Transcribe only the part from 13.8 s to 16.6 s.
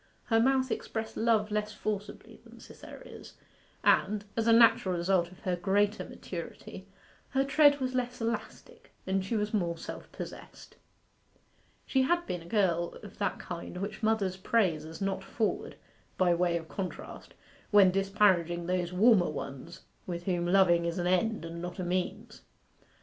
mothers praise as not forward, by way